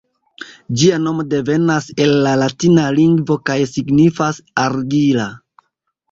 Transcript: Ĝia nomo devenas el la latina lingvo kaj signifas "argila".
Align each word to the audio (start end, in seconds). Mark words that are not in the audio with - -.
Ĝia 0.83 0.95
nomo 1.01 1.25
devenas 1.33 1.89
el 2.05 2.13
la 2.27 2.31
latina 2.43 2.85
lingvo 2.99 3.37
kaj 3.49 3.57
signifas 3.73 4.41
"argila". 4.63 5.27